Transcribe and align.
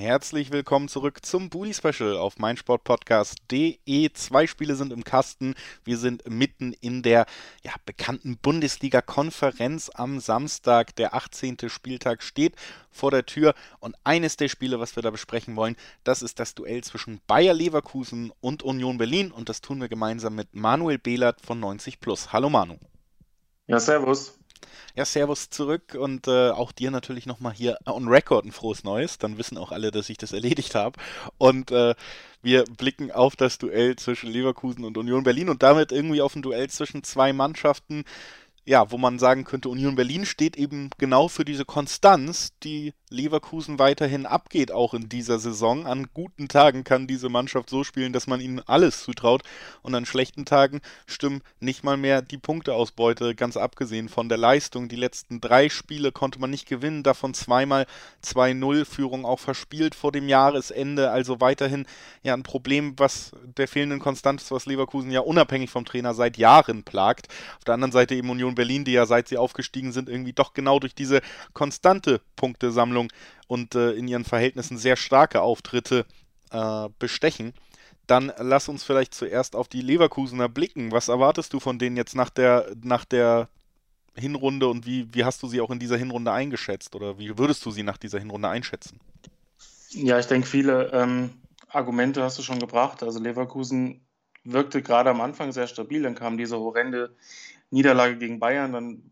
Herzlich 0.00 0.50
willkommen 0.50 0.88
zurück 0.88 1.26
zum 1.26 1.50
Bully 1.50 1.74
Special 1.74 2.16
auf 2.16 2.38
meinsportpodcast.de. 2.38 4.10
Zwei 4.14 4.46
Spiele 4.46 4.74
sind 4.74 4.94
im 4.94 5.04
Kasten. 5.04 5.54
Wir 5.84 5.98
sind 5.98 6.26
mitten 6.26 6.72
in 6.72 7.02
der 7.02 7.26
ja, 7.62 7.72
bekannten 7.84 8.38
Bundesliga-Konferenz 8.38 9.90
am 9.92 10.18
Samstag. 10.18 10.96
Der 10.96 11.12
18. 11.12 11.58
Spieltag 11.68 12.22
steht 12.22 12.54
vor 12.90 13.10
der 13.10 13.26
Tür. 13.26 13.52
Und 13.78 13.94
eines 14.02 14.38
der 14.38 14.48
Spiele, 14.48 14.80
was 14.80 14.96
wir 14.96 15.02
da 15.02 15.10
besprechen 15.10 15.54
wollen, 15.54 15.76
das 16.02 16.22
ist 16.22 16.40
das 16.40 16.54
Duell 16.54 16.82
zwischen 16.82 17.20
Bayer 17.26 17.52
Leverkusen 17.52 18.32
und 18.40 18.62
Union 18.62 18.96
Berlin. 18.96 19.30
Und 19.30 19.50
das 19.50 19.60
tun 19.60 19.82
wir 19.82 19.90
gemeinsam 19.90 20.34
mit 20.34 20.54
Manuel 20.54 20.96
Behlert 20.96 21.42
von 21.42 21.60
90 21.60 22.00
Plus. 22.00 22.32
Hallo 22.32 22.48
Manu. 22.48 22.78
Ja, 23.66 23.78
servus. 23.78 24.39
Ja, 24.94 25.04
Servus 25.04 25.50
zurück 25.50 25.96
und 25.98 26.26
äh, 26.28 26.50
auch 26.50 26.72
dir 26.72 26.90
natürlich 26.90 27.26
nochmal 27.26 27.52
hier 27.52 27.78
on 27.86 28.08
Record 28.08 28.44
ein 28.44 28.52
frohes 28.52 28.84
Neues. 28.84 29.18
Dann 29.18 29.38
wissen 29.38 29.58
auch 29.58 29.72
alle, 29.72 29.90
dass 29.90 30.10
ich 30.10 30.18
das 30.18 30.32
erledigt 30.32 30.74
habe. 30.74 30.98
Und 31.38 31.70
äh, 31.70 31.94
wir 32.42 32.64
blicken 32.64 33.10
auf 33.10 33.36
das 33.36 33.58
Duell 33.58 33.96
zwischen 33.96 34.30
Leverkusen 34.30 34.84
und 34.84 34.96
Union 34.98 35.24
Berlin 35.24 35.48
und 35.48 35.62
damit 35.62 35.92
irgendwie 35.92 36.22
auf 36.22 36.34
ein 36.34 36.42
Duell 36.42 36.68
zwischen 36.70 37.02
zwei 37.02 37.32
Mannschaften, 37.32 38.04
ja, 38.64 38.90
wo 38.90 38.98
man 38.98 39.18
sagen 39.18 39.44
könnte, 39.44 39.68
Union 39.68 39.96
Berlin 39.96 40.26
steht 40.26 40.56
eben 40.56 40.90
genau 40.98 41.28
für 41.28 41.44
diese 41.44 41.64
Konstanz, 41.64 42.52
die 42.62 42.92
Leverkusen 43.08 43.80
weiterhin 43.80 44.24
abgeht, 44.24 44.70
auch 44.70 44.94
in 44.94 45.08
dieser 45.08 45.40
Saison. 45.40 45.86
An 45.86 46.06
guten 46.14 46.46
Tagen 46.46 46.84
kann 46.84 47.08
diese 47.08 47.28
Mannschaft 47.28 47.68
so 47.68 47.82
spielen, 47.82 48.12
dass 48.12 48.28
man 48.28 48.40
ihnen 48.40 48.60
alles 48.60 49.02
zutraut 49.02 49.42
und 49.82 49.94
an 49.96 50.06
schlechten 50.06 50.44
Tagen 50.44 50.80
stimmen 51.06 51.42
nicht 51.58 51.82
mal 51.82 51.96
mehr 51.96 52.22
die 52.22 52.38
Punkteausbeute, 52.38 53.34
ganz 53.34 53.56
abgesehen 53.56 54.08
von 54.08 54.28
der 54.28 54.38
Leistung. 54.38 54.88
Die 54.88 54.96
letzten 54.96 55.40
drei 55.40 55.68
Spiele 55.68 56.12
konnte 56.12 56.38
man 56.38 56.50
nicht 56.50 56.68
gewinnen, 56.68 57.02
davon 57.02 57.34
zweimal 57.34 57.86
2-0-Führung 58.24 59.24
auch 59.24 59.40
verspielt 59.40 59.96
vor 59.96 60.12
dem 60.12 60.28
Jahresende, 60.28 61.10
also 61.10 61.40
weiterhin 61.40 61.86
ja 62.22 62.34
ein 62.34 62.44
Problem, 62.44 62.94
was 62.96 63.32
der 63.56 63.66
fehlenden 63.66 63.98
Konstanz, 63.98 64.50
was 64.52 64.66
Leverkusen 64.66 65.10
ja 65.10 65.20
unabhängig 65.20 65.70
vom 65.70 65.84
Trainer 65.84 66.14
seit 66.14 66.38
Jahren 66.38 66.84
plagt. 66.84 67.26
Auf 67.58 67.64
der 67.64 67.74
anderen 67.74 67.92
Seite 67.92 68.14
eben 68.14 68.30
Union 68.30 68.49
Berlin, 68.54 68.84
die 68.84 68.92
ja 68.92 69.06
seit 69.06 69.28
sie 69.28 69.36
aufgestiegen 69.36 69.92
sind, 69.92 70.08
irgendwie 70.08 70.32
doch 70.32 70.54
genau 70.54 70.78
durch 70.78 70.94
diese 70.94 71.20
konstante 71.52 72.20
Punktesammlung 72.36 73.08
und 73.46 73.74
äh, 73.74 73.92
in 73.92 74.08
ihren 74.08 74.24
Verhältnissen 74.24 74.78
sehr 74.78 74.96
starke 74.96 75.42
Auftritte 75.42 76.06
äh, 76.50 76.88
bestechen. 76.98 77.52
Dann 78.06 78.32
lass 78.38 78.68
uns 78.68 78.82
vielleicht 78.82 79.14
zuerst 79.14 79.54
auf 79.54 79.68
die 79.68 79.82
Leverkusener 79.82 80.48
blicken. 80.48 80.92
Was 80.92 81.08
erwartest 81.08 81.52
du 81.52 81.60
von 81.60 81.78
denen 81.78 81.96
jetzt 81.96 82.16
nach 82.16 82.30
der, 82.30 82.72
nach 82.82 83.04
der 83.04 83.48
Hinrunde 84.16 84.66
und 84.68 84.86
wie, 84.86 85.08
wie 85.14 85.24
hast 85.24 85.42
du 85.42 85.48
sie 85.48 85.60
auch 85.60 85.70
in 85.70 85.78
dieser 85.78 85.96
Hinrunde 85.96 86.32
eingeschätzt 86.32 86.94
oder 86.96 87.18
wie 87.18 87.38
würdest 87.38 87.64
du 87.64 87.70
sie 87.70 87.82
nach 87.82 87.98
dieser 87.98 88.18
Hinrunde 88.18 88.48
einschätzen? 88.48 88.98
Ja, 89.90 90.18
ich 90.18 90.26
denke, 90.26 90.46
viele 90.46 90.90
ähm, 90.92 91.30
Argumente 91.68 92.22
hast 92.22 92.38
du 92.38 92.42
schon 92.42 92.58
gebracht. 92.58 93.02
Also 93.02 93.20
Leverkusen 93.20 94.00
wirkte 94.44 94.82
gerade 94.82 95.10
am 95.10 95.20
Anfang 95.20 95.52
sehr 95.52 95.66
stabil, 95.66 96.02
dann 96.02 96.14
kam 96.14 96.38
diese 96.38 96.58
horrende 96.58 97.14
Niederlage 97.70 98.18
gegen 98.18 98.40
Bayern, 98.40 98.72
dann 98.72 99.02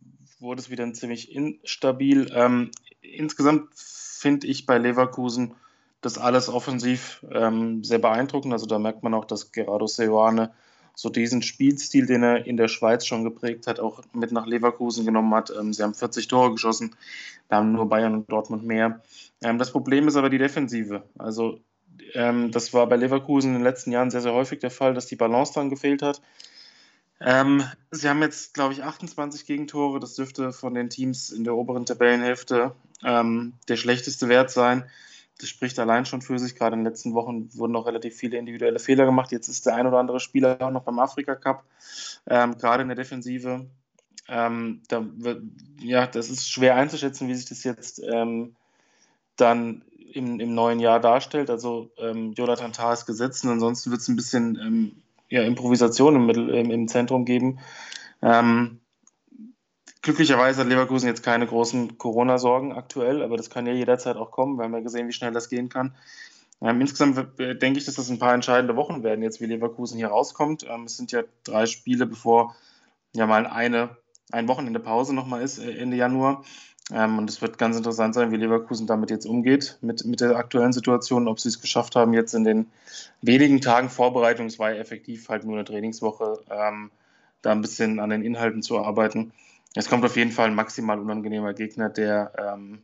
wurde 0.41 0.61
es 0.61 0.71
wieder 0.71 0.93
ziemlich 0.93 1.35
instabil. 1.35 2.31
Ähm, 2.35 2.71
insgesamt 3.01 3.71
finde 3.75 4.47
ich 4.47 4.67
bei 4.67 4.79
Leverkusen 4.79 5.55
das 6.01 6.19
alles 6.19 6.49
offensiv 6.49 7.25
ähm, 7.31 7.83
sehr 7.83 7.99
beeindruckend. 7.99 8.53
Also 8.53 8.67
da 8.67 8.79
merkt 8.79 9.03
man 9.03 9.15
auch, 9.15 9.25
dass 9.25 9.53
Gerardo 9.53 9.87
Seoane 9.87 10.53
so 10.95 11.11
diesen 11.11 11.43
Spielstil, 11.43 12.07
den 12.07 12.25
er 12.25 12.47
in 12.47 12.57
der 12.57 12.69
Schweiz 12.69 13.07
schon 13.07 13.23
geprägt 13.25 13.69
hat, 13.69 13.79
auch 13.79 14.03
mit 14.13 14.33
nach 14.33 14.47
Leverkusen 14.47 15.05
genommen 15.05 15.33
hat. 15.35 15.53
Ähm, 15.57 15.73
sie 15.73 15.83
haben 15.83 15.95
40 15.95 16.27
Tore 16.29 16.53
geschossen, 16.53 16.97
da 17.49 17.57
haben 17.57 17.73
nur 17.73 17.89
Bayern 17.89 18.15
und 18.15 18.31
Dortmund 18.31 18.65
mehr. 18.65 19.01
Ähm, 19.43 19.59
das 19.59 19.71
Problem 19.71 20.09
ist 20.09 20.17
aber 20.17 20.31
die 20.31 20.39
Defensive. 20.39 21.05
Also 21.17 21.61
ähm, 22.15 22.51
das 22.51 22.75
war 22.75 22.89
bei 22.89 22.97
Leverkusen 22.97 23.51
in 23.51 23.55
den 23.59 23.65
letzten 23.65 23.93
Jahren 23.93 24.11
sehr, 24.11 24.23
sehr 24.23 24.33
häufig 24.33 24.59
der 24.59 24.71
Fall, 24.71 24.95
dass 24.95 25.07
die 25.07 25.17
Balance 25.17 25.53
dann 25.55 25.71
gefehlt 25.71 26.03
hat. 26.03 26.21
Ähm, 27.21 27.65
sie 27.91 28.09
haben 28.09 28.23
jetzt, 28.23 28.55
glaube 28.55 28.73
ich, 28.75 28.83
28 28.83 29.45
Gegentore. 29.45 30.01
Das 30.01 30.15
dürfte 30.15 30.53
von 30.53 30.75
den 30.75 30.91
Teams 30.91 31.31
in 31.31 31.45
der 31.45 31.55
oberen 31.55 31.87
Tabellenhälfte 31.87 32.75
ähm, 33.05 33.55
der 33.69 33.77
schlechteste 33.77 34.29
Wert 34.29 34.51
sein. 34.51 34.85
Das 35.39 35.49
spricht 35.49 35.79
allein 35.79 36.05
schon 36.05 36.23
für 36.23 36.39
sich. 36.39 36.57
Gerade 36.57 36.75
in 36.75 36.81
den 36.81 36.91
letzten 36.91 37.15
Wochen 37.15 37.49
wurden 37.55 37.73
noch 37.73 37.87
relativ 37.87 38.17
viele 38.17 38.39
individuelle 38.39 38.79
Fehler 38.79 39.05
gemacht. 39.05 39.33
Jetzt 39.33 39.49
ist 39.49 39.67
der 39.67 39.77
ein 39.77 39.87
oder 39.87 39.99
andere 39.99 40.21
Spieler 40.21 40.61
auch 40.61 40.71
noch 40.71 40.83
beim 40.83 40.99
Afrika 40.99 41.35
Cup, 41.35 41.65
ähm, 42.27 42.59
gerade 42.59 42.83
in 42.83 42.89
der 42.89 42.97
Defensive. 42.97 43.67
Ähm, 44.29 44.83
da 44.89 45.05
ja, 45.81 46.07
das 46.07 46.29
ist 46.29 46.51
schwer 46.51 46.77
einzuschätzen, 46.77 47.29
wie 47.29 47.35
sich 47.35 47.47
das 47.47 47.65
jetzt 47.65 48.03
ähm, 48.03 48.57
dann 49.37 49.83
im, 50.13 50.41
im, 50.41 50.55
neuen 50.55 50.81
Jahr 50.81 51.01
darstellt. 51.01 51.51
Also 51.51 51.91
ähm, 51.99 52.33
Jonathan 52.33 52.73
Tah 52.73 52.93
ist 52.93 53.07
gesetzt 53.07 53.45
und 53.45 53.51
ansonsten 53.51 53.91
wird 53.91 54.01
es 54.01 54.09
ein 54.09 54.17
bisschen 54.17 54.57
ähm, 54.57 55.03
ja, 55.29 55.43
Improvisation 55.43 56.17
im, 56.17 56.27
Mittel, 56.27 56.49
im, 56.51 56.71
im 56.71 56.89
Zentrum 56.89 57.25
geben. 57.25 57.59
Ähm, 58.23 58.81
glücklicherweise 60.03 60.61
hat 60.61 60.69
Leverkusen 60.69 61.09
jetzt 61.09 61.23
keine 61.23 61.47
großen 61.47 61.99
Corona-Sorgen 61.99 62.73
aktuell, 62.73 63.23
aber 63.23 63.37
das 63.37 63.51
kann 63.51 63.67
ja 63.67 63.73
jederzeit 63.73 64.17
auch 64.17 64.31
kommen. 64.31 64.57
Wir 64.57 64.65
haben 64.65 64.75
ja 64.75 64.81
gesehen, 64.81 65.09
wie 65.09 65.13
schnell 65.13 65.33
das 65.33 65.49
gehen 65.49 65.69
kann. 65.69 65.95
Ähm, 66.61 66.81
insgesamt 66.81 67.39
denke 67.39 67.79
ich, 67.79 67.85
dass 67.85 67.95
das 67.95 68.11
ein 68.11 68.19
paar 68.19 68.35
entscheidende 68.35 68.75
Wochen 68.77 69.03
werden, 69.03 69.23
jetzt 69.23 69.41
wie 69.41 69.47
Leverkusen 69.47 69.97
hier 69.97 70.09
rauskommt. 70.09 70.67
Ähm, 70.69 70.85
es 70.85 70.97
sind 70.97 71.13
ja 71.13 71.23
drei 71.45 71.67
Spiele, 71.67 72.07
bevor 72.07 72.57
ja 73.15 73.27
mal 73.27 73.47
eine, 73.47 73.97
ein 74.33 74.49
Wochenende 74.49 74.81
Pause 74.81 75.15
nochmal 75.15 75.43
ist, 75.43 75.59
äh, 75.59 75.71
Ende 75.79 75.97
Januar. 75.97 76.45
Ähm, 76.93 77.19
und 77.19 77.29
es 77.29 77.43
wird 77.43 77.59
ganz 77.59 77.77
interessant 77.77 78.15
sein, 78.15 78.31
wie 78.33 78.37
Leverkusen 78.37 78.87
damit 78.87 79.11
jetzt 79.11 79.27
umgeht, 79.27 79.79
mit, 79.83 80.05
mit 80.05 80.21
der 80.21 80.37
aktuellen 80.37 80.73
Situation, 80.73 81.29
ob 81.29 81.39
sie 81.39 81.49
es 81.49 81.61
geschafft 81.61 81.97
haben, 81.97 82.15
jetzt 82.15 82.35
in 82.35 82.45
den 82.45 82.67
wenigen 83.21 83.61
Tagen 83.61 83.91
Vorbereitung, 83.91 84.47
es 84.47 84.59
war 84.59 84.73
ja 84.73 84.81
effektiv 84.81 85.29
halt 85.29 85.45
nur 85.45 85.57
eine 85.57 85.65
Trainingswoche, 85.65 86.41
ähm, 86.51 86.91
da 87.43 87.53
ein 87.53 87.61
bisschen 87.61 88.01
an 88.01 88.11
den 88.11 88.23
Inhalten 88.23 88.63
zu 88.63 88.79
arbeiten. 88.79 89.33
Es 89.75 89.89
kommt 89.89 90.05
auf 90.05 90.17
jeden 90.17 90.33
Fall 90.33 90.47
ein 90.47 90.55
maximal 90.55 90.99
unangenehmer 90.99 91.53
Gegner, 91.53 91.91
der 91.91 92.33
ähm, 92.39 92.79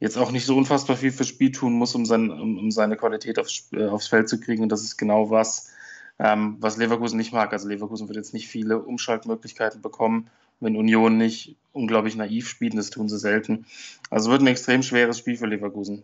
jetzt 0.00 0.16
auch 0.16 0.30
nicht 0.30 0.46
so 0.46 0.56
unfassbar 0.56 0.96
viel 0.96 1.12
fürs 1.12 1.28
Spiel 1.28 1.52
tun 1.52 1.74
muss, 1.74 1.94
um, 1.94 2.06
sein, 2.06 2.30
um, 2.30 2.58
um 2.58 2.70
seine 2.70 2.96
Qualität 2.96 3.38
aufs, 3.38 3.68
äh, 3.72 3.86
aufs 3.86 4.08
Feld 4.08 4.28
zu 4.28 4.40
kriegen. 4.40 4.62
Und 4.62 4.70
das 4.70 4.82
ist 4.82 4.96
genau 4.96 5.30
was, 5.30 5.70
ähm, 6.18 6.56
was 6.60 6.78
Leverkusen 6.78 7.18
nicht 7.18 7.32
mag. 7.32 7.52
Also 7.52 7.68
Leverkusen 7.68 8.08
wird 8.08 8.16
jetzt 8.16 8.32
nicht 8.32 8.48
viele 8.48 8.78
Umschaltmöglichkeiten 8.78 9.82
bekommen 9.82 10.30
wenn 10.60 10.76
Union 10.76 11.16
nicht 11.16 11.56
unglaublich 11.72 12.16
naiv 12.16 12.48
spielt, 12.48 12.76
das 12.76 12.90
tun 12.90 13.08
sie 13.08 13.18
selten. 13.18 13.66
Also 14.10 14.30
wird 14.30 14.42
ein 14.42 14.46
extrem 14.46 14.82
schweres 14.82 15.18
Spiel 15.18 15.36
für 15.36 15.46
Leverkusen. 15.46 16.02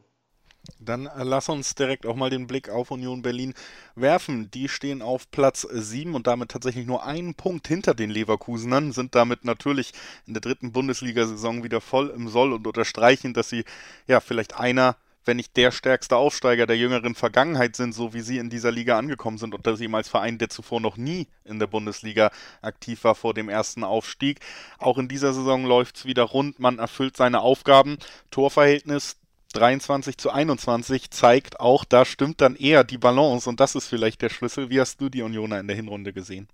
Dann 0.78 1.06
äh, 1.06 1.24
lass 1.24 1.48
uns 1.48 1.74
direkt 1.74 2.06
auch 2.06 2.14
mal 2.14 2.30
den 2.30 2.46
Blick 2.46 2.68
auf 2.68 2.90
Union 2.90 3.22
Berlin 3.22 3.54
werfen. 3.96 4.50
Die 4.52 4.68
stehen 4.68 5.02
auf 5.02 5.30
Platz 5.30 5.66
7 5.68 6.14
und 6.14 6.26
damit 6.26 6.50
tatsächlich 6.50 6.86
nur 6.86 7.04
einen 7.04 7.34
Punkt 7.34 7.66
hinter 7.66 7.94
den 7.94 8.10
Leverkusenern, 8.10 8.92
sind 8.92 9.14
damit 9.14 9.44
natürlich 9.44 9.92
in 10.26 10.34
der 10.34 10.40
dritten 10.40 10.72
Bundesliga-Saison 10.72 11.64
wieder 11.64 11.80
voll 11.80 12.10
im 12.10 12.28
Soll 12.28 12.52
und 12.52 12.66
unterstreichen, 12.66 13.34
dass 13.34 13.48
sie 13.48 13.64
ja 14.06 14.20
vielleicht 14.20 14.56
einer 14.56 14.96
wenn 15.24 15.36
nicht 15.36 15.56
der 15.56 15.70
stärkste 15.70 16.16
Aufsteiger 16.16 16.66
der 16.66 16.76
jüngeren 16.76 17.14
Vergangenheit 17.14 17.76
sind, 17.76 17.94
so 17.94 18.14
wie 18.14 18.20
sie 18.20 18.38
in 18.38 18.50
dieser 18.50 18.70
Liga 18.70 18.98
angekommen 18.98 19.38
sind 19.38 19.54
und 19.54 19.66
dass 19.66 19.78
sie 19.78 19.92
als 19.92 20.08
Verein, 20.08 20.38
der 20.38 20.48
zuvor 20.48 20.80
noch 20.80 20.96
nie 20.96 21.28
in 21.44 21.58
der 21.58 21.66
Bundesliga 21.66 22.30
aktiv 22.60 23.04
war 23.04 23.14
vor 23.14 23.34
dem 23.34 23.48
ersten 23.48 23.84
Aufstieg. 23.84 24.40
Auch 24.78 24.98
in 24.98 25.08
dieser 25.08 25.32
Saison 25.32 25.64
läuft 25.64 25.96
es 25.96 26.04
wieder 26.04 26.24
rund, 26.24 26.58
man 26.58 26.78
erfüllt 26.78 27.16
seine 27.16 27.40
Aufgaben. 27.40 27.98
Torverhältnis 28.30 29.16
23 29.52 30.16
zu 30.16 30.30
21 30.30 31.10
zeigt 31.10 31.60
auch, 31.60 31.84
da 31.84 32.04
stimmt 32.04 32.40
dann 32.40 32.56
eher 32.56 32.84
die 32.84 32.98
Balance 32.98 33.48
und 33.48 33.60
das 33.60 33.74
ist 33.74 33.86
vielleicht 33.86 34.22
der 34.22 34.30
Schlüssel. 34.30 34.70
Wie 34.70 34.80
hast 34.80 35.00
du 35.00 35.08
die 35.08 35.22
Unioner 35.22 35.60
in 35.60 35.66
der 35.66 35.76
Hinrunde 35.76 36.12
gesehen? 36.12 36.48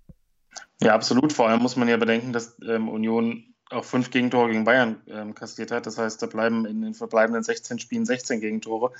Ja, 0.81 0.93
absolut. 0.93 1.33
Vor 1.33 1.47
allem 1.47 1.61
muss 1.61 1.75
man 1.75 1.87
ja 1.87 1.97
bedenken, 1.97 2.33
dass 2.33 2.57
ähm, 2.67 2.89
Union 2.89 3.53
auch 3.69 3.85
fünf 3.85 4.09
Gegentore 4.09 4.49
gegen 4.49 4.63
Bayern 4.63 5.01
ähm, 5.07 5.35
kassiert 5.35 5.71
hat. 5.71 5.85
Das 5.85 5.97
heißt, 5.97 6.21
da 6.21 6.27
bleiben 6.27 6.65
in 6.65 6.81
den 6.81 6.93
verbleibenden 6.93 7.43
16 7.43 7.79
Spielen 7.79 8.05
16 8.05 8.41
Gegentore. 8.41 8.91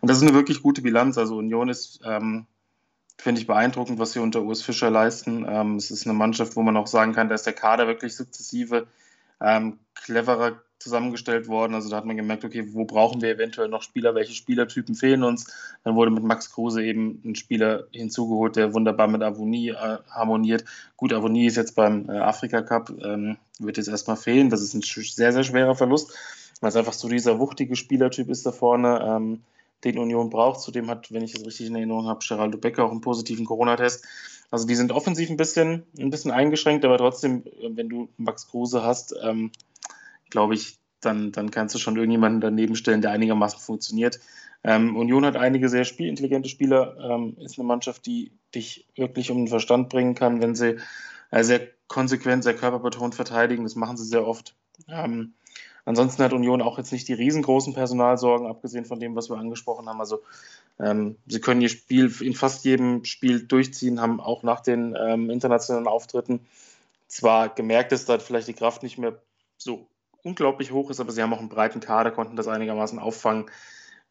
Und 0.00 0.10
das 0.10 0.18
ist 0.18 0.22
eine 0.22 0.34
wirklich 0.34 0.62
gute 0.62 0.82
Bilanz. 0.82 1.16
Also 1.16 1.36
Union 1.36 1.68
ist, 1.68 2.00
ähm, 2.04 2.46
finde 3.18 3.40
ich, 3.40 3.46
beeindruckend, 3.46 3.98
was 3.98 4.12
sie 4.12 4.18
unter 4.18 4.42
Urs 4.42 4.62
Fischer 4.62 4.90
leisten. 4.90 5.46
Ähm, 5.48 5.76
es 5.76 5.90
ist 5.90 6.06
eine 6.06 6.14
Mannschaft, 6.14 6.56
wo 6.56 6.62
man 6.62 6.76
auch 6.76 6.88
sagen 6.88 7.12
kann, 7.12 7.28
da 7.28 7.34
ist 7.34 7.46
der 7.46 7.52
Kader 7.52 7.86
wirklich 7.86 8.16
sukzessive 8.16 8.86
ähm, 9.40 9.78
cleverer 9.94 10.62
zusammengestellt 10.78 11.48
worden. 11.48 11.74
Also 11.74 11.88
da 11.88 11.96
hat 11.96 12.04
man 12.04 12.16
gemerkt, 12.16 12.44
okay, 12.44 12.66
wo 12.72 12.84
brauchen 12.84 13.22
wir 13.22 13.30
eventuell 13.30 13.68
noch 13.68 13.82
Spieler, 13.82 14.14
welche 14.14 14.34
Spielertypen 14.34 14.94
fehlen 14.94 15.24
uns. 15.24 15.52
Dann 15.84 15.96
wurde 15.96 16.10
mit 16.10 16.22
Max 16.22 16.52
Kruse 16.52 16.84
eben 16.84 17.20
ein 17.24 17.34
Spieler 17.34 17.86
hinzugeholt, 17.92 18.56
der 18.56 18.74
wunderbar 18.74 19.08
mit 19.08 19.22
Avonie 19.22 19.70
äh, 19.70 19.98
harmoniert. 20.10 20.64
Gut, 20.96 21.12
Avonie 21.12 21.46
ist 21.46 21.56
jetzt 21.56 21.74
beim 21.74 22.08
äh, 22.08 22.18
Afrika 22.18 22.62
Cup, 22.62 22.90
ähm, 23.02 23.36
wird 23.58 23.78
jetzt 23.78 23.88
erstmal 23.88 24.16
fehlen. 24.16 24.50
Das 24.50 24.62
ist 24.62 24.74
ein 24.74 24.82
sehr, 24.82 25.32
sehr 25.32 25.44
schwerer 25.44 25.74
Verlust, 25.74 26.12
weil 26.60 26.68
es 26.70 26.76
einfach 26.76 26.92
so 26.92 27.08
dieser 27.08 27.38
wuchtige 27.38 27.76
Spielertyp 27.76 28.28
ist 28.28 28.44
da 28.44 28.52
vorne. 28.52 29.00
Ähm, 29.02 29.40
den 29.84 29.98
Union 29.98 30.30
braucht. 30.30 30.60
Zudem 30.60 30.88
hat, 30.90 31.12
wenn 31.12 31.22
ich 31.22 31.32
das 31.32 31.44
richtig 31.44 31.66
in 31.66 31.76
Erinnerung 31.76 32.06
habe, 32.06 32.24
Geraldo 32.26 32.58
Becker 32.58 32.84
auch 32.84 32.90
einen 32.90 33.00
positiven 33.00 33.44
Corona-Test. 33.44 34.04
Also 34.50 34.66
die 34.66 34.74
sind 34.74 34.92
offensiv 34.92 35.28
ein 35.28 35.36
bisschen, 35.36 35.84
ein 35.98 36.10
bisschen 36.10 36.30
eingeschränkt, 36.30 36.84
aber 36.84 36.98
trotzdem, 36.98 37.44
wenn 37.68 37.88
du 37.88 38.08
Max 38.16 38.48
Kruse 38.48 38.82
hast, 38.82 39.14
ähm, 39.22 39.50
glaube 40.30 40.54
ich, 40.54 40.78
dann, 41.00 41.32
dann 41.32 41.50
kannst 41.50 41.74
du 41.74 41.78
schon 41.78 41.96
irgendjemanden 41.96 42.40
daneben 42.40 42.74
stellen, 42.74 43.02
der 43.02 43.12
einigermaßen 43.12 43.60
funktioniert. 43.60 44.18
Ähm, 44.64 44.96
Union 44.96 45.24
hat 45.24 45.36
einige 45.36 45.68
sehr 45.68 45.84
spielintelligente 45.84 46.48
Spieler, 46.48 46.96
ähm, 46.98 47.36
ist 47.38 47.58
eine 47.58 47.66
Mannschaft, 47.66 48.06
die 48.06 48.32
dich 48.54 48.88
wirklich 48.96 49.30
um 49.30 49.38
den 49.38 49.48
Verstand 49.48 49.88
bringen 49.88 50.14
kann, 50.14 50.40
wenn 50.40 50.54
sie 50.54 50.78
äh, 51.30 51.44
sehr 51.44 51.68
konsequent, 51.86 52.42
sehr 52.42 52.54
körperbetont 52.54 53.14
verteidigen. 53.14 53.64
Das 53.64 53.76
machen 53.76 53.96
sie 53.96 54.04
sehr 54.04 54.26
oft. 54.26 54.56
Ähm, 54.88 55.34
ansonsten 55.84 56.22
hat 56.22 56.32
Union 56.32 56.62
auch 56.62 56.78
jetzt 56.78 56.92
nicht 56.92 57.06
die 57.08 57.12
riesengroßen 57.14 57.74
Personalsorgen, 57.74 58.46
abgesehen 58.46 58.84
von 58.84 58.98
dem, 58.98 59.14
was 59.14 59.30
wir 59.30 59.36
angesprochen 59.36 59.88
haben. 59.88 60.00
Also 60.00 60.22
ähm, 60.80 61.16
sie 61.26 61.40
können 61.40 61.60
ihr 61.60 61.68
Spiel 61.68 62.12
in 62.20 62.34
fast 62.34 62.64
jedem 62.64 63.04
Spiel 63.04 63.46
durchziehen, 63.46 64.00
haben 64.00 64.20
auch 64.20 64.42
nach 64.42 64.60
den 64.60 64.96
ähm, 64.98 65.30
internationalen 65.30 65.86
Auftritten 65.86 66.40
zwar 67.06 67.50
gemerkt, 67.50 67.92
dass 67.92 68.04
da 68.04 68.18
vielleicht 68.18 68.48
die 68.48 68.54
Kraft 68.54 68.82
nicht 68.82 68.98
mehr 68.98 69.20
so 69.58 69.86
unglaublich 70.26 70.72
hoch 70.72 70.90
ist, 70.90 71.00
aber 71.00 71.12
sie 71.12 71.22
haben 71.22 71.32
auch 71.32 71.38
einen 71.38 71.48
breiten 71.48 71.80
Kader, 71.80 72.10
konnten 72.10 72.36
das 72.36 72.48
einigermaßen 72.48 72.98
auffangen. 72.98 73.46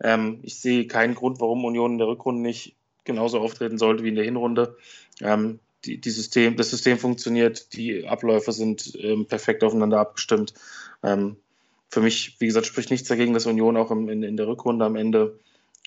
Ähm, 0.02 0.40
ich 0.44 0.60
sehe 0.60 0.88
keinen 0.88 1.14
Grund, 1.14 1.40
warum 1.40 1.66
Union 1.66 1.94
in 1.94 1.98
der 1.98 2.08
Rückrunde 2.08 2.42
nicht 2.42 2.76
genauso 3.04 3.40
auftreten 3.40 3.78
sollte 3.78 4.04
wie 4.04 4.10
in 4.10 4.16
der 4.16 4.24
Hinrunde. 4.24 4.78
Ähm, 5.22 5.60
die, 5.84 6.00
die 6.00 6.10
System, 6.10 6.56
das 6.56 6.72
System 6.72 6.98
funktioniert, 6.98 7.74
die 7.74 8.08
Abläufe 8.08 8.52
sind 8.52 8.98
ähm, 9.00 9.28
perfekt 9.28 9.64
aufeinander 9.64 10.00
abgestimmt. 10.00 10.54
Ähm, 11.04 11.36
für 11.90 12.02
mich, 12.02 12.38
wie 12.40 12.48
gesagt, 12.48 12.66
spricht 12.66 12.92
nichts 12.92 13.08
dagegen, 13.08 13.34
dass 13.34 13.46
Union 13.46 13.78
auch 13.78 13.92
im, 13.92 14.10
in, 14.10 14.24
in, 14.24 14.38
der 14.38 14.48
Rückrunde 14.48 14.86
am 14.86 14.96
Ende 14.96 15.40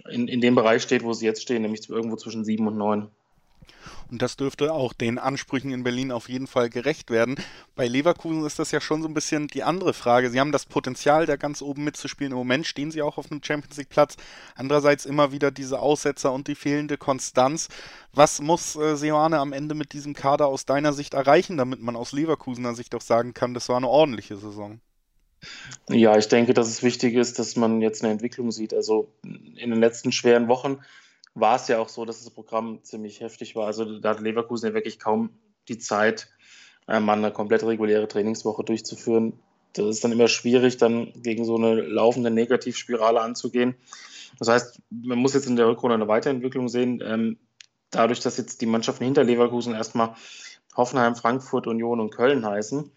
in, 0.09 0.29
in 0.29 0.41
dem 0.41 0.55
Bereich 0.55 0.83
steht, 0.83 1.03
wo 1.03 1.13
sie 1.13 1.27
jetzt 1.27 1.43
stehen, 1.43 1.63
nämlich 1.63 1.89
irgendwo 1.89 2.17
zwischen 2.17 2.45
sieben 2.45 2.69
und 2.69 2.77
neun. 2.77 3.09
Und 4.11 4.23
das 4.23 4.37
dürfte 4.37 4.73
auch 4.73 4.93
den 4.93 5.19
Ansprüchen 5.19 5.71
in 5.71 5.83
Berlin 5.83 6.13
auf 6.13 6.29
jeden 6.29 6.47
Fall 6.47 6.71
gerecht 6.71 7.11
werden. 7.11 7.37
Bei 7.75 7.87
Leverkusen 7.87 8.45
ist 8.47 8.59
das 8.59 8.71
ja 8.71 8.81
schon 8.81 9.03
so 9.03 9.09
ein 9.09 9.15
bisschen 9.15 9.49
die 9.49 9.63
andere 9.63 9.93
Frage. 9.93 10.31
Sie 10.31 10.41
haben 10.41 10.53
das 10.53 10.67
Potenzial, 10.67 11.27
da 11.27 11.37
ganz 11.37 11.61
oben 11.61 11.85
mitzuspielen. 11.85 12.33
Im 12.33 12.39
Moment 12.39 12.67
stehen 12.67 12.91
sie 12.91 13.03
auch 13.03 13.19
auf 13.19 13.31
einem 13.31 13.43
Champions 13.43 13.77
League 13.77 13.91
Platz. 13.91 14.17
Andererseits 14.55 15.05
immer 15.05 15.33
wieder 15.33 15.51
diese 15.51 15.81
Aussetzer 15.81 16.33
und 16.33 16.49
die 16.49 16.55
fehlende 16.55 16.97
Konstanz. 16.97 17.69
Was 18.13 18.41
muss 18.41 18.77
äh, 18.77 18.97
Seoane 18.97 19.39
am 19.39 19.53
Ende 19.53 19.75
mit 19.75 19.93
diesem 19.93 20.15
Kader 20.15 20.47
aus 20.47 20.65
deiner 20.65 20.93
Sicht 20.93 21.15
erreichen, 21.15 21.57
damit 21.57 21.83
man 21.83 21.97
aus 21.97 22.13
Leverkusener 22.13 22.75
Sicht 22.75 22.95
auch 22.95 23.03
sagen 23.03 23.35
kann, 23.35 23.55
das 23.55 23.69
war 23.69 23.77
eine 23.77 23.89
ordentliche 23.89 24.37
Saison? 24.37 24.81
Ja, 25.89 26.17
ich 26.17 26.29
denke, 26.29 26.55
dass 26.55 26.69
es 26.69 26.83
wichtig 26.83 27.15
ist, 27.15 27.39
dass 27.39 27.57
man 27.57 27.81
jetzt 27.81 28.03
eine 28.03 28.13
Entwicklung 28.13 28.51
sieht. 28.51 28.75
Also 28.75 29.13
in 29.23 29.71
den 29.71 29.81
letzten 29.81 30.13
schweren 30.13 30.49
Wochen 30.49 30.79
war 31.41 31.57
es 31.57 31.69
ja 31.69 31.79
auch 31.79 31.89
so, 31.89 32.05
dass 32.05 32.25
das 32.25 32.31
Programm 32.31 32.83
ziemlich 32.83 33.21
heftig 33.21 33.57
war. 33.57 33.67
Also 33.67 33.99
da 33.99 34.11
hat 34.11 34.21
Leverkusen 34.21 34.69
ja 34.69 34.75
wirklich 34.75 34.99
kaum 34.99 35.31
die 35.69 35.79
Zeit, 35.79 36.29
äh, 36.87 37.01
mal 37.01 37.19
eine 37.19 37.33
komplett 37.33 37.63
reguläre 37.65 38.09
Trainingswoche 38.09 38.65
durchzuführen. 38.65 39.35
Das 39.75 39.87
ist 39.87 40.05
dann 40.05 40.13
immer 40.13 40.29
schwierig, 40.29 40.79
dann 40.79 41.13
gegen 41.15 41.45
so 41.45 41.57
eine 41.57 41.75
laufende 41.75 42.31
Negativspirale 42.31 43.21
anzugehen. 43.21 43.77
Das 44.39 44.49
heißt, 44.49 44.81
man 44.91 45.19
muss 45.19 45.35
jetzt 45.35 45.47
in 45.47 45.57
der 45.57 45.69
Rückrunde 45.69 45.95
eine 45.95 46.09
Weiterentwicklung 46.09 46.69
sehen. 46.69 47.03
Ähm, 47.05 47.39
dadurch, 47.91 48.21
dass 48.21 48.37
jetzt 48.37 48.61
die 48.61 48.67
Mannschaften 48.67 49.05
hinter 49.05 49.25
Leverkusen 49.25 49.75
erstmal 49.75 50.15
Hoffenheim, 50.77 51.17
Frankfurt, 51.17 51.67
Union 51.67 52.01
und 52.01 52.11
Köln 52.15 52.47
heißen, 52.47 52.91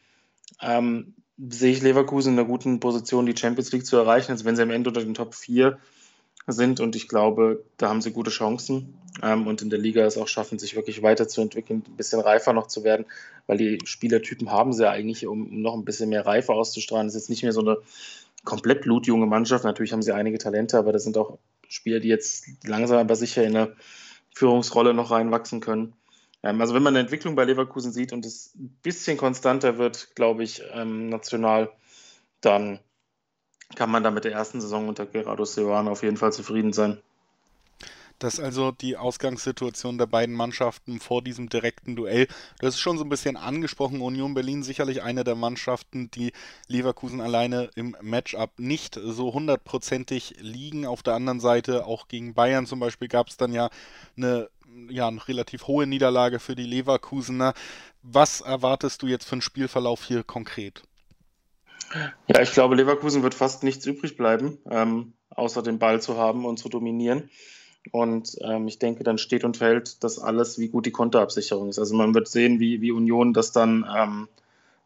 ähm, 0.62 1.16
sehe 1.38 1.72
ich 1.72 1.82
Leverkusen 1.82 2.34
in 2.34 2.40
einer 2.40 2.48
guten 2.48 2.80
Position, 2.80 3.26
die 3.26 3.36
Champions 3.36 3.72
League 3.72 3.86
zu 3.86 3.98
erreichen. 3.98 4.32
Also 4.32 4.46
wenn 4.46 4.56
sie 4.56 4.62
am 4.62 4.70
Ende 4.70 4.90
unter 4.90 5.02
den 5.02 5.14
Top 5.16 5.34
4 5.34 5.80
sind 6.54 6.80
und 6.80 6.96
ich 6.96 7.08
glaube, 7.08 7.64
da 7.78 7.90
haben 7.90 8.02
sie 8.02 8.12
gute 8.12 8.32
Chancen 8.32 8.98
ähm, 9.22 9.48
und 9.48 9.62
in 9.62 9.70
der 9.70 9.80
Liga 9.80 10.04
es 10.06 10.18
auch 10.18 10.28
schaffen, 10.28 10.60
sich 10.60 10.76
wirklich 10.76 11.02
weiterzuentwickeln, 11.04 11.84
ein 11.88 11.98
bisschen 11.98 12.22
reifer 12.22 12.54
noch 12.54 12.68
zu 12.68 12.84
werden, 12.84 13.06
weil 13.48 13.58
die 13.58 13.80
Spielertypen 13.84 14.52
haben 14.52 14.74
sie 14.74 14.84
ja 14.84 14.92
eigentlich, 14.92 15.28
um, 15.28 15.62
noch 15.62 15.76
ein 15.76 15.86
bisschen 15.86 16.10
mehr 16.10 16.26
Reife 16.26 16.54
auszustrahlen. 16.54 17.08
Das 17.08 17.16
ist 17.16 17.24
jetzt 17.24 17.30
nicht 17.30 17.44
mehr 17.44 17.54
so 17.54 17.62
eine 17.62 17.78
komplett 18.44 18.82
blutjunge 18.82 19.26
Mannschaft. 19.26 19.64
Natürlich 19.64 19.94
haben 19.94 20.02
sie 20.02 20.14
einige 20.14 20.38
Talente, 20.38 20.78
aber 20.78 20.92
das 20.92 21.04
sind 21.04 21.18
auch 21.18 21.38
Spieler, 21.68 22.00
die 22.00 22.10
jetzt 22.10 22.48
langsam 22.64 22.98
aber 22.98 23.16
sicher 23.16 23.44
in 23.44 23.56
eine 23.56 23.76
Führungsrolle 24.34 24.94
noch 24.94 25.12
reinwachsen 25.12 25.60
können. 25.60 25.94
Ähm, 26.44 26.60
also 26.62 26.74
wenn 26.74 26.84
man 26.84 26.96
eine 26.96 27.02
Entwicklung 27.02 27.36
bei 27.36 27.46
Leverkusen 27.46 27.92
sieht 27.92 28.14
und 28.14 28.26
es 28.26 28.54
ein 28.56 28.78
bisschen 28.82 29.18
konstanter 29.18 29.78
wird, 29.78 30.16
glaube 30.16 30.44
ich, 30.44 30.62
ähm, 30.74 31.10
national, 31.10 31.72
dann 32.42 32.80
kann 33.76 33.90
man 33.92 34.04
da 34.04 34.12
mit 34.12 34.24
der 34.24 34.34
ersten 34.34 34.62
Saison 34.62 34.88
unter 34.88 35.06
Gerardo 35.06 35.46
Seoane 35.46 35.90
auf 35.90 36.04
jeden 36.04 36.18
Fall 36.18 36.34
zufrieden 36.34 36.74
sein. 36.74 37.02
Das 38.22 38.36
ist 38.36 38.40
also 38.40 38.72
die 38.72 38.98
Ausgangssituation 38.98 39.98
der 39.98 40.06
beiden 40.06 40.36
Mannschaften 40.36 41.00
vor 41.00 41.24
diesem 41.24 41.50
direkten 41.50 41.96
Duell. 41.96 42.28
Das 42.60 42.76
ist 42.76 42.80
schon 42.80 43.00
so 43.00 43.04
ein 43.04 43.10
bisschen 43.10 43.36
angesprochen. 43.36 44.00
Union 44.00 44.36
Berlin 44.36 44.62
sicherlich 44.62 45.02
eine 45.02 45.24
der 45.24 45.34
Mannschaften, 45.34 46.12
die 46.12 46.32
Leverkusen 46.68 47.20
alleine 47.20 47.72
im 47.74 47.98
Matchup 48.00 48.52
nicht 48.60 49.00
so 49.04 49.34
hundertprozentig 49.34 50.36
liegen. 50.40 50.86
Auf 50.86 51.02
der 51.02 51.16
anderen 51.16 51.40
Seite, 51.40 51.88
auch 51.88 52.08
gegen 52.08 52.36
Bayern 52.36 52.68
zum 52.68 52.80
Beispiel, 52.80 53.08
gab 53.08 53.28
es 53.28 53.38
dann 53.38 53.54
ja 53.54 53.72
eine, 54.16 54.52
ja 54.88 55.08
eine 55.08 55.28
relativ 55.28 55.66
hohe 55.66 55.88
Niederlage 55.88 56.40
für 56.40 56.54
die 56.54 56.68
Leverkusener. 56.68 57.56
Was 58.04 58.42
erwartest 58.42 59.02
du 59.02 59.08
jetzt 59.08 59.26
für 59.26 59.34
einen 59.34 59.42
Spielverlauf 59.42 60.04
hier 60.06 60.24
konkret? 60.24 60.84
Ja, 62.28 62.42
ich 62.42 62.52
glaube, 62.54 62.76
Leverkusen 62.76 63.24
wird 63.24 63.34
fast 63.34 63.64
nichts 63.64 63.86
übrig 63.86 64.18
bleiben, 64.18 64.58
ähm, 64.70 65.14
außer 65.30 65.62
den 65.62 65.80
Ball 65.80 66.02
zu 66.02 66.18
haben 66.18 66.46
und 66.46 66.58
zu 66.58 66.70
dominieren. 66.70 67.30
Und 67.92 68.38
ähm, 68.42 68.68
ich 68.68 68.78
denke, 68.78 69.04
dann 69.04 69.18
steht 69.18 69.44
und 69.44 69.58
fällt 69.58 70.04
das 70.04 70.20
alles, 70.20 70.60
wie 70.60 70.68
gut 70.68 70.86
die 70.86 70.92
Konterabsicherung 70.92 71.70
ist. 71.70 71.80
Also 71.80 71.96
man 71.96 72.14
wird 72.14 72.28
sehen, 72.28 72.60
wie, 72.60 72.82
wie 72.82 72.92
Union 72.92 73.34
das 73.34 73.52
dann 73.52 73.86
ähm, 73.96 74.28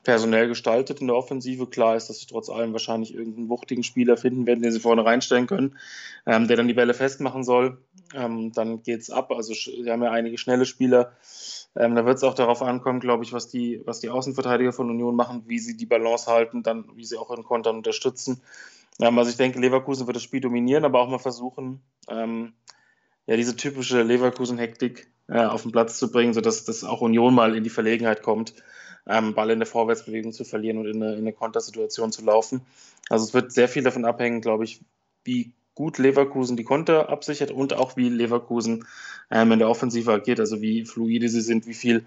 personell 0.06 0.48
gestaltet 0.48 1.02
in 1.02 1.08
der 1.08 1.18
Offensive. 1.18 1.68
Klar 1.68 1.98
ist, 1.98 2.10
dass 2.10 2.20
sie 2.20 2.28
trotz 2.28 2.50
allem 2.50 2.72
wahrscheinlich 2.72 3.14
irgendeinen 3.14 3.50
wuchtigen 3.50 3.84
Spieler 3.84 4.16
finden 4.16 4.46
werden, 4.46 4.62
den 4.62 4.72
sie 4.72 4.80
vorne 4.80 5.04
reinstellen 5.04 5.48
können, 5.48 5.78
ähm, 6.26 6.48
der 6.48 6.56
dann 6.56 6.70
die 6.70 6.74
Bälle 6.74 6.94
festmachen 6.94 7.44
soll. 7.44 7.80
Ähm, 8.14 8.54
dann 8.54 8.82
es 8.86 9.10
ab. 9.10 9.32
Also 9.32 9.54
sie 9.54 9.92
haben 9.92 10.04
ja 10.04 10.12
einige 10.12 10.38
schnelle 10.38 10.66
Spieler. 10.66 11.12
Ähm, 11.76 11.96
da 11.96 12.06
wird 12.06 12.18
es 12.18 12.24
auch 12.24 12.36
darauf 12.36 12.62
ankommen, 12.62 13.02
glaube 13.02 13.26
ich, 13.26 13.34
was 13.34 13.50
die, 13.50 13.82
was 13.84 14.00
die 14.00 14.10
Außenverteidiger 14.10 14.72
von 14.72 14.90
Union 14.90 15.16
machen, 15.16 15.44
wie 15.48 15.60
sie 15.60 15.76
die 15.76 15.86
Balance 15.86 16.32
halten, 16.32 16.64
dann 16.64 16.86
wie 16.96 17.04
sie 17.04 17.18
auch 17.18 17.32
in 17.32 17.44
Kontern 17.44 17.76
unterstützen. 17.76 18.42
Ähm, 19.02 19.18
also 19.18 19.30
ich 19.30 19.38
denke, 19.38 19.60
Leverkusen 19.60 20.08
wird 20.08 20.16
das 20.16 20.24
Spiel 20.24 20.40
dominieren, 20.40 20.86
aber 20.86 21.02
auch 21.02 21.10
mal 21.10 21.20
versuchen, 21.20 21.82
ähm, 22.08 22.54
ja, 23.28 23.36
diese 23.36 23.56
typische 23.56 24.04
Leverkusen-Hektik 24.04 25.08
äh, 25.28 25.44
auf 25.44 25.64
den 25.64 25.72
Platz 25.72 25.98
zu 25.98 26.12
bringen, 26.12 26.34
sodass 26.34 26.64
dass 26.64 26.84
auch 26.84 27.02
Union 27.02 27.34
mal 27.34 27.56
in 27.58 27.64
die 27.64 27.72
Verlegenheit 27.72 28.22
kommt, 28.22 28.54
ähm, 29.08 29.34
Ball 29.34 29.52
in 29.52 29.60
der 29.60 29.68
Vorwärtsbewegung 29.68 30.34
zu 30.34 30.44
verlieren 30.44 30.78
und 30.78 30.88
in 30.88 31.02
eine, 31.02 31.14
in 31.14 31.20
eine 31.20 31.34
Kontersituation 31.34 32.12
zu 32.12 32.24
laufen. 32.24 32.62
Also 33.10 33.26
es 33.26 33.34
wird 33.34 33.52
sehr 33.52 33.68
viel 33.68 33.84
davon 33.84 34.06
abhängen, 34.06 34.42
glaube 34.42 34.64
ich, 34.64 34.82
wie 35.24 35.54
gut 35.76 35.98
Leverkusen 35.98 36.58
die 36.58 36.64
Konter 36.64 37.10
absichert 37.10 37.52
und 37.52 37.74
auch 37.74 37.98
wie 37.98 38.10
Leverkusen 38.10 38.86
ähm, 39.30 39.52
in 39.52 39.60
der 39.60 39.70
Offensive 39.70 40.12
agiert, 40.12 40.40
also 40.40 40.62
wie 40.62 40.86
fluide 40.86 41.30
sie 41.30 41.42
sind, 41.42 41.68
wie 41.68 41.74
viel 41.74 42.06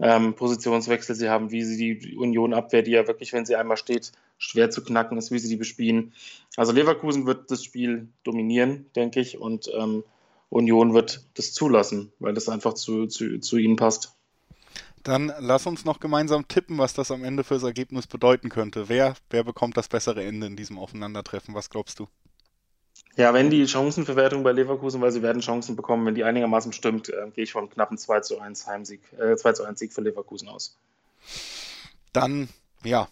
ähm, 0.00 0.34
Positionswechsel 0.34 1.14
sie 1.14 1.28
haben, 1.28 1.50
wie 1.50 1.62
sie 1.62 1.98
die 1.98 2.16
Union 2.16 2.54
abwehr, 2.54 2.82
die 2.82 2.92
ja 2.92 3.06
wirklich, 3.06 3.32
wenn 3.32 3.44
sie 3.44 3.56
einmal 3.56 3.76
steht, 3.76 4.12
schwer 4.38 4.70
zu 4.70 4.82
knacken 4.82 5.18
ist, 5.18 5.30
wie 5.30 5.38
sie 5.38 5.50
die 5.50 5.56
bespielen. 5.56 6.14
Also 6.56 6.72
Leverkusen 6.72 7.26
wird 7.26 7.50
das 7.50 7.62
Spiel 7.62 8.08
dominieren, 8.24 8.86
denke 8.96 9.20
ich, 9.20 9.38
und 9.38 9.70
ähm, 9.78 10.02
Union 10.48 10.94
wird 10.94 11.26
das 11.34 11.52
zulassen, 11.52 12.12
weil 12.18 12.32
das 12.32 12.48
einfach 12.48 12.72
zu, 12.74 13.06
zu, 13.06 13.38
zu 13.38 13.58
ihnen 13.58 13.76
passt. 13.76 14.16
Dann 15.02 15.32
lass 15.38 15.66
uns 15.66 15.84
noch 15.84 15.98
gemeinsam 15.98 16.46
tippen, 16.46 16.78
was 16.78 16.92
das 16.92 17.10
am 17.10 17.24
Ende 17.24 17.44
fürs 17.44 17.62
Ergebnis 17.62 18.06
bedeuten 18.06 18.50
könnte. 18.50 18.88
Wer, 18.88 19.14
wer 19.30 19.44
bekommt 19.44 19.76
das 19.76 19.88
bessere 19.88 20.24
Ende 20.24 20.46
in 20.46 20.56
diesem 20.56 20.78
Aufeinandertreffen? 20.78 21.54
Was 21.54 21.70
glaubst 21.70 21.98
du? 21.98 22.08
Ja, 23.16 23.34
wenn 23.34 23.50
die 23.50 23.66
Chancenverwertung 23.66 24.42
bei 24.42 24.52
Leverkusen, 24.52 25.00
weil 25.00 25.10
sie 25.10 25.22
werden 25.22 25.42
Chancen 25.42 25.74
bekommen, 25.74 26.06
wenn 26.06 26.14
die 26.14 26.24
einigermaßen 26.24 26.72
stimmt, 26.72 27.08
äh, 27.08 27.30
gehe 27.34 27.44
ich 27.44 27.52
von 27.52 27.68
knappen 27.68 27.98
2 27.98 28.20
zu 28.20 28.40
1 28.40 28.66
Heimsieg, 28.66 29.00
äh, 29.18 29.36
2 29.36 29.52
zu 29.52 29.64
1 29.64 29.78
Sieg 29.78 29.92
für 29.92 30.00
Leverkusen 30.00 30.48
aus. 30.48 30.76
Dann, 32.12 32.48
ja, 32.84 33.08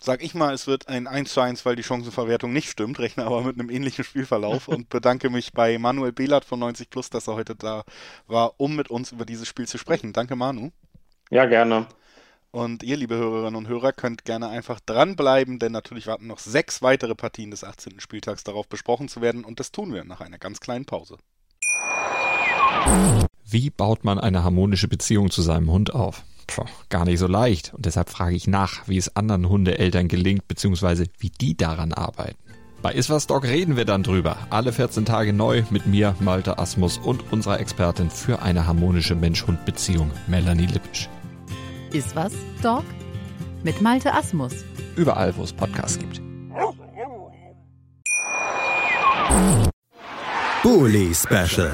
sag 0.00 0.22
ich 0.22 0.34
mal, 0.34 0.54
es 0.54 0.66
wird 0.66 0.88
ein 0.88 1.06
1 1.06 1.32
zu 1.32 1.40
1, 1.40 1.64
weil 1.66 1.76
die 1.76 1.82
Chancenverwertung 1.82 2.52
nicht 2.52 2.70
stimmt, 2.70 2.98
rechne 2.98 3.24
aber 3.24 3.42
mit 3.42 3.58
einem 3.58 3.70
ähnlichen 3.70 4.04
Spielverlauf 4.04 4.68
und 4.68 4.88
bedanke 4.88 5.30
mich 5.30 5.52
bei 5.52 5.78
Manuel 5.78 6.12
Behlert 6.12 6.44
von 6.44 6.60
90 6.60 6.90
Plus, 6.90 7.10
dass 7.10 7.28
er 7.28 7.34
heute 7.34 7.56
da 7.56 7.84
war, 8.26 8.54
um 8.58 8.76
mit 8.76 8.88
uns 8.90 9.12
über 9.12 9.24
dieses 9.24 9.48
Spiel 9.48 9.66
zu 9.66 9.78
sprechen. 9.78 10.12
Danke, 10.12 10.36
Manu. 10.36 10.70
Ja, 11.30 11.46
gerne. 11.46 11.86
Und 12.50 12.82
ihr, 12.82 12.96
liebe 12.96 13.14
Hörerinnen 13.14 13.54
und 13.54 13.68
Hörer, 13.68 13.92
könnt 13.92 14.24
gerne 14.24 14.48
einfach 14.48 14.80
dranbleiben, 14.80 15.60
denn 15.60 15.70
natürlich 15.70 16.08
warten 16.08 16.26
noch 16.26 16.40
sechs 16.40 16.82
weitere 16.82 17.14
Partien 17.14 17.52
des 17.52 17.62
18. 17.62 18.00
Spieltags 18.00 18.42
darauf 18.42 18.68
besprochen 18.68 19.08
zu 19.08 19.20
werden 19.20 19.44
und 19.44 19.60
das 19.60 19.70
tun 19.70 19.94
wir 19.94 20.02
nach 20.02 20.20
einer 20.20 20.38
ganz 20.38 20.58
kleinen 20.58 20.86
Pause. 20.86 21.18
Wie 23.44 23.70
baut 23.70 24.02
man 24.02 24.18
eine 24.18 24.42
harmonische 24.42 24.88
Beziehung 24.88 25.30
zu 25.30 25.42
seinem 25.42 25.70
Hund 25.70 25.94
auf? 25.94 26.24
Puh, 26.48 26.64
gar 26.88 27.04
nicht 27.04 27.20
so 27.20 27.28
leicht 27.28 27.72
und 27.74 27.86
deshalb 27.86 28.10
frage 28.10 28.34
ich 28.34 28.48
nach, 28.48 28.88
wie 28.88 28.96
es 28.96 29.14
anderen 29.14 29.48
Hundeeltern 29.48 30.08
gelingt, 30.08 30.48
beziehungsweise 30.48 31.06
wie 31.18 31.30
die 31.30 31.56
daran 31.56 31.92
arbeiten. 31.92 32.38
Bei 32.82 32.92
Iswas 32.92 33.28
Dog 33.28 33.44
reden 33.44 33.76
wir 33.76 33.84
dann 33.84 34.02
drüber. 34.02 34.38
Alle 34.48 34.72
14 34.72 35.04
Tage 35.04 35.32
neu 35.32 35.62
mit 35.70 35.86
mir, 35.86 36.16
Malte 36.18 36.58
Asmus 36.58 36.98
und 36.98 37.32
unserer 37.32 37.60
Expertin 37.60 38.10
für 38.10 38.42
eine 38.42 38.66
harmonische 38.66 39.14
Mensch-Hund-Beziehung, 39.14 40.10
Melanie 40.26 40.66
Lippisch. 40.66 41.08
Iswas 41.92 42.32
Dog 42.62 42.84
mit 43.62 43.80
Malte 43.80 44.12
Asmus. 44.12 44.52
Überall, 44.96 45.36
wo 45.36 45.42
es 45.42 45.52
Podcasts 45.52 45.98
gibt. 45.98 46.20
Bully 50.62 51.14
Special. 51.14 51.72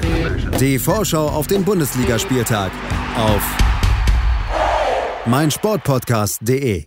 Die 0.59 0.79
Vorschau 0.79 1.27
auf 1.27 1.47
den 1.47 1.63
Bundesligaspieltag 1.63 2.71
auf 3.17 3.41
meinsportpodcast.de. 5.25 6.85